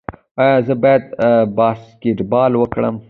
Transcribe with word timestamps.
ایا 0.41 0.57
زه 0.67 0.73
باید 0.83 1.03
باسکیټبال 1.57 2.51
وکړم؟ 2.57 2.95